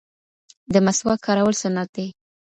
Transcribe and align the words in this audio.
د 0.73 0.75
مسواک 0.85 1.19
کارول 1.25 1.53
سنت 1.63 1.89
دی 1.95 2.07